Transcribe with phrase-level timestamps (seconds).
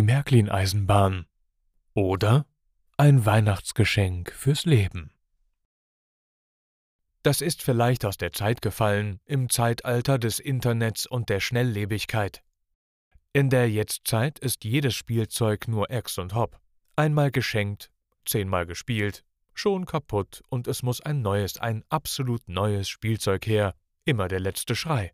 [0.00, 1.26] Die Märklin-Eisenbahn
[1.92, 2.46] oder
[2.96, 5.12] ein Weihnachtsgeschenk fürs Leben.
[7.22, 12.42] Das ist vielleicht aus der Zeit gefallen, im Zeitalter des Internets und der Schnelllebigkeit.
[13.34, 16.58] In der Jetztzeit ist jedes Spielzeug nur Ex und Hop.
[16.96, 17.90] Einmal geschenkt,
[18.24, 23.74] zehnmal gespielt, schon kaputt und es muss ein neues, ein absolut neues Spielzeug her,
[24.06, 25.12] immer der letzte Schrei.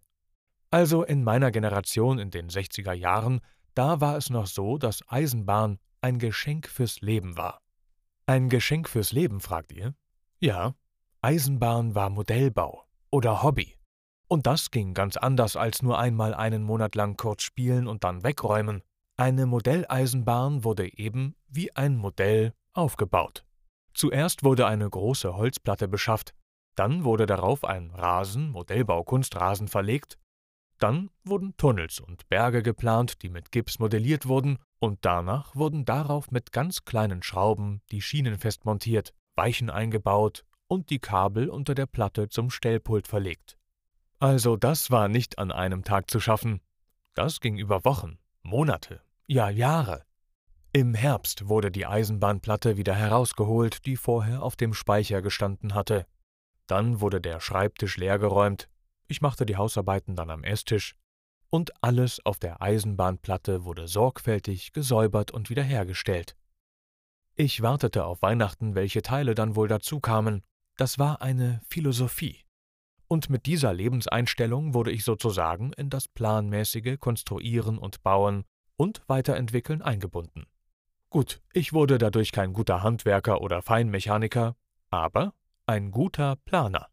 [0.70, 3.40] Also in meiner Generation in den 60er Jahren,
[3.76, 7.60] da war es noch so, dass Eisenbahn ein Geschenk fürs Leben war.
[8.26, 9.94] Ein Geschenk fürs Leben, fragt ihr?
[10.40, 10.74] Ja,
[11.20, 13.76] Eisenbahn war Modellbau oder Hobby.
[14.28, 18.24] Und das ging ganz anders als nur einmal einen Monat lang kurz spielen und dann
[18.24, 18.82] wegräumen.
[19.16, 23.44] Eine Modelleisenbahn wurde eben wie ein Modell aufgebaut.
[23.94, 26.34] Zuerst wurde eine große Holzplatte beschafft,
[26.76, 30.18] dann wurde darauf ein Rasen, Modellbau Kunstrasen verlegt,
[30.78, 36.30] dann wurden Tunnels und Berge geplant, die mit Gips modelliert wurden, und danach wurden darauf
[36.30, 42.28] mit ganz kleinen Schrauben die Schienen festmontiert, Weichen eingebaut und die Kabel unter der Platte
[42.28, 43.56] zum Stellpult verlegt.
[44.18, 46.60] Also das war nicht an einem Tag zu schaffen.
[47.14, 50.04] Das ging über Wochen, Monate, ja Jahre.
[50.72, 56.06] Im Herbst wurde die Eisenbahnplatte wieder herausgeholt, die vorher auf dem Speicher gestanden hatte.
[56.66, 58.68] Dann wurde der Schreibtisch leergeräumt,
[59.08, 60.96] ich machte die Hausarbeiten dann am Esstisch,
[61.48, 66.36] und alles auf der Eisenbahnplatte wurde sorgfältig gesäubert und wiederhergestellt.
[67.34, 70.42] Ich wartete auf Weihnachten, welche Teile dann wohl dazu kamen,
[70.76, 72.44] das war eine Philosophie.
[73.08, 78.44] Und mit dieser Lebenseinstellung wurde ich sozusagen in das planmäßige Konstruieren und Bauen
[78.76, 80.46] und Weiterentwickeln eingebunden.
[81.08, 84.56] Gut, ich wurde dadurch kein guter Handwerker oder Feinmechaniker,
[84.90, 85.34] aber
[85.66, 86.88] ein guter Planer.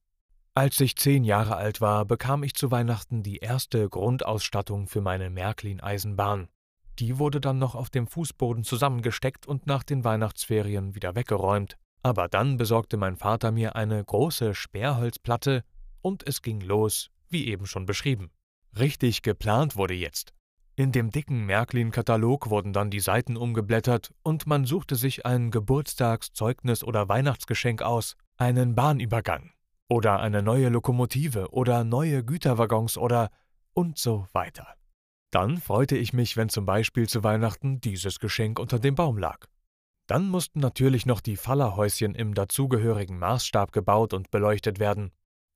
[0.55, 5.31] Als ich zehn Jahre alt war, bekam ich zu Weihnachten die erste Grundausstattung für meine
[5.31, 6.47] Märklin-Eisenbahn.
[6.99, 12.27] Die wurde dann noch auf dem Fußboden zusammengesteckt und nach den Weihnachtsferien wieder weggeräumt, aber
[12.27, 15.63] dann besorgte mein Vater mir eine große Sperrholzplatte
[16.03, 18.29] und es ging los, wie eben schon beschrieben.
[18.77, 20.33] Richtig geplant wurde jetzt.
[20.75, 26.31] In dem dicken Märklin-Katalog wurden dann die Seiten umgeblättert und man suchte sich ein Geburtstags-,
[26.31, 29.52] Zeugnis- oder Weihnachtsgeschenk aus, einen Bahnübergang
[29.89, 33.29] oder eine neue Lokomotive oder neue Güterwaggons oder
[33.73, 34.67] und so weiter.
[35.31, 39.47] Dann freute ich mich, wenn zum Beispiel zu Weihnachten dieses Geschenk unter dem Baum lag.
[40.07, 45.11] Dann mussten natürlich noch die Fallerhäuschen im dazugehörigen Maßstab gebaut und beleuchtet werden.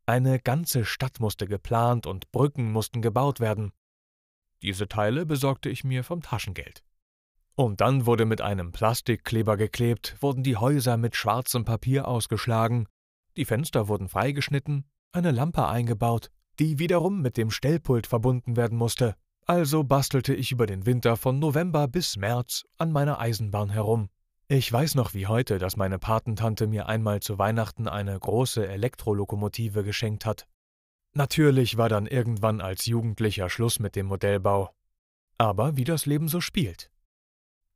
[0.05, 3.71] Eine ganze Stadt musste geplant und Brücken mussten gebaut werden.
[4.61, 6.81] Diese Teile besorgte ich mir vom Taschengeld.
[7.55, 12.87] Und dann wurde mit einem Plastikkleber geklebt, wurden die Häuser mit schwarzem Papier ausgeschlagen,
[13.37, 19.15] die Fenster wurden freigeschnitten, eine Lampe eingebaut, die wiederum mit dem Stellpult verbunden werden musste.
[19.45, 24.09] Also bastelte ich über den Winter von November bis März an meiner Eisenbahn herum.
[24.49, 29.83] Ich weiß noch wie heute, dass meine Patentante mir einmal zu Weihnachten eine große Elektrolokomotive
[29.83, 30.47] geschenkt hat.
[31.13, 34.71] Natürlich war dann irgendwann als Jugendlicher Schluss mit dem Modellbau.
[35.37, 36.89] Aber wie das Leben so spielt.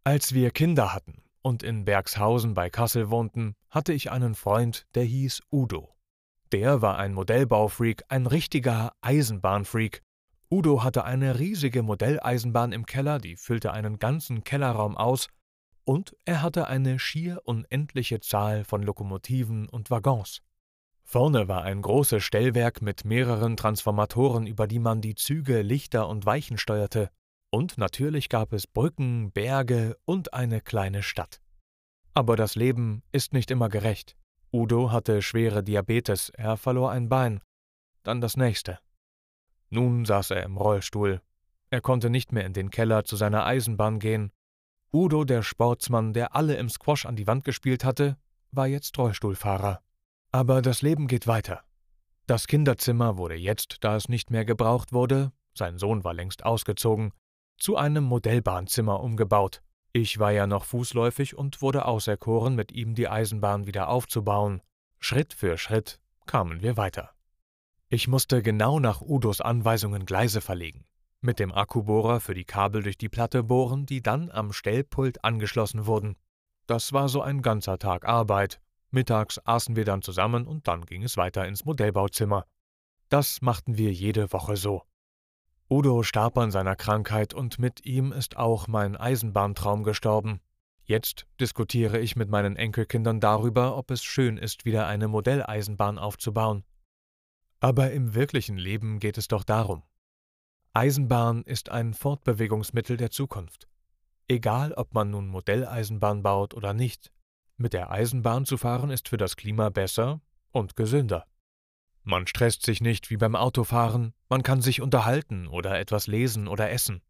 [0.04, 5.04] Als wir Kinder hatten und in Bergshausen bei Kassel wohnten, hatte ich einen Freund, der
[5.04, 5.96] hieß Udo.
[6.52, 10.02] Der war ein Modellbaufreak, ein richtiger Eisenbahnfreak.
[10.50, 15.30] Udo hatte eine riesige Modelleisenbahn im Keller, die füllte einen ganzen Kellerraum aus
[15.86, 20.42] und er hatte eine schier unendliche Zahl von Lokomotiven und Waggons.
[21.04, 26.26] Vorne war ein großes Stellwerk mit mehreren Transformatoren, über die man die Züge, Lichter und
[26.26, 27.10] Weichen steuerte,
[27.52, 31.42] und natürlich gab es Brücken, Berge und eine kleine Stadt.
[32.14, 34.18] Aber das Leben ist nicht immer gerecht.
[34.52, 37.42] Udo hatte schwere Diabetes, er verlor ein Bein,
[38.04, 38.80] dann das nächste.
[39.70, 41.22] Nun saß er im Rollstuhl.
[41.70, 44.32] Er konnte nicht mehr in den Keller zu seiner Eisenbahn gehen,
[44.94, 48.18] Udo, der Sportsmann, der alle im Squash an die Wand gespielt hatte,
[48.52, 49.82] war jetzt Rollstuhlfahrer.
[50.34, 51.64] Aber das Leben geht weiter.
[52.28, 57.14] Das Kinderzimmer wurde jetzt, da es nicht mehr gebraucht wurde, sein Sohn war längst ausgezogen,
[57.62, 59.62] zu einem Modellbahnzimmer umgebaut.
[59.94, 64.62] Ich war ja noch fußläufig und wurde auserkoren, mit ihm die Eisenbahn wieder aufzubauen.
[65.00, 67.12] Schritt für Schritt kamen wir weiter.
[67.88, 70.86] Ich musste genau nach Udos Anweisungen Gleise verlegen.
[71.22, 75.86] mit dem Akkubohrer für die Kabel durch die Platte bohren, die dann am Stellpult angeschlossen
[75.86, 76.16] wurden.
[76.66, 78.60] Das war so ein ganzer Tag Arbeit.
[78.90, 82.46] Mittags aßen wir dann zusammen und dann ging es weiter ins Modellbauzimmer.
[83.10, 84.84] Das machten wir jede Woche so.
[85.72, 90.42] Udo starb an seiner Krankheit und mit ihm ist auch mein Eisenbahntraum gestorben.
[90.84, 96.66] Jetzt diskutiere ich mit meinen Enkelkindern darüber, ob es schön ist, wieder eine Modelleisenbahn aufzubauen.
[97.62, 99.84] Aber im wirklichen Leben geht es doch darum.
[100.74, 103.70] Eisenbahn ist ein Fortbewegungsmittel der Zukunft.
[104.28, 107.14] Egal, ob man nun Modelleisenbahn baut oder nicht,
[107.56, 110.20] mit der Eisenbahn zu fahren ist für das Klima besser
[110.52, 111.26] und gesünder.
[112.04, 116.72] Man stresst sich nicht wie beim Autofahren, man kann sich unterhalten oder etwas lesen oder
[116.72, 117.02] essen.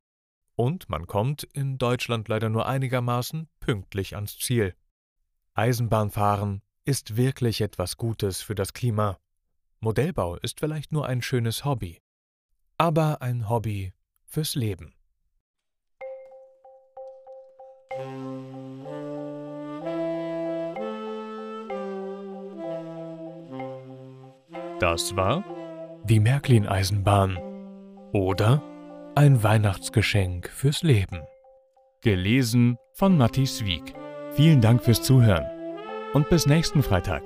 [0.55, 4.75] Und man kommt, in Deutschland leider nur einigermaßen, pünktlich ans Ziel.
[5.53, 9.17] Eisenbahnfahren ist wirklich etwas Gutes für das Klima.
[9.79, 12.01] Modellbau ist vielleicht nur ein schönes Hobby,
[12.77, 13.93] aber ein Hobby
[14.25, 14.93] fürs Leben.
[24.81, 25.43] Das war
[26.05, 27.37] die Märklin-Eisenbahn
[28.13, 28.63] oder
[29.13, 31.21] ein Weihnachtsgeschenk fürs Leben.
[32.01, 33.93] Gelesen von Matthias Wieg.
[34.31, 35.45] Vielen Dank fürs Zuhören
[36.13, 37.21] und bis nächsten Freitag.